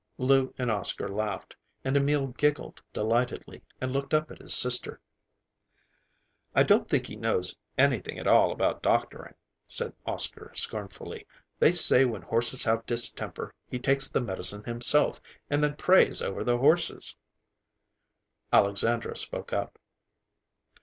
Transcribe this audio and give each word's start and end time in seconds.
'"Lou 0.29 0.51
and 0.57 0.71
Oscar 0.71 1.07
laughed, 1.07 1.55
and 1.83 1.95
Emil 1.95 2.25
giggled 2.29 2.81
delightedly 2.91 3.61
and 3.79 3.91
looked 3.91 4.15
up 4.15 4.31
at 4.31 4.39
his 4.39 4.51
sister. 4.51 4.99
"I 6.55 6.63
don't 6.63 6.89
think 6.89 7.05
he 7.05 7.15
knows 7.15 7.55
anything 7.77 8.17
at 8.17 8.25
all 8.25 8.51
about 8.51 8.81
doctoring," 8.81 9.35
said 9.67 9.93
Oscar 10.07 10.51
scornfully. 10.55 11.27
"They 11.59 11.71
say 11.71 12.03
when 12.03 12.23
horses 12.23 12.63
have 12.63 12.83
distemper 12.87 13.53
he 13.69 13.77
takes 13.77 14.09
the 14.09 14.21
medicine 14.21 14.63
himself, 14.63 15.21
and 15.51 15.63
then 15.63 15.75
prays 15.75 16.19
over 16.19 16.43
the 16.43 16.57
horses." 16.57 17.15
Alexandra 18.51 19.15
spoke 19.15 19.53
up. 19.53 19.77